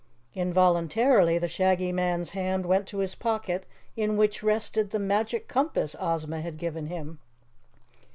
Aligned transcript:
Involuntarily 0.33 1.37
the 1.37 1.47
Shaggy 1.47 1.91
Man's 1.91 2.31
hand 2.31 2.65
went 2.65 2.87
to 2.87 2.97
his 2.97 3.13
pocket 3.13 3.67
in 3.95 4.17
which 4.17 4.41
rested 4.41 4.89
the 4.89 4.97
Magic 4.97 5.47
Compass 5.47 5.95
Ozma 5.99 6.41
had 6.41 6.57
given 6.57 6.87
him. 6.87 7.19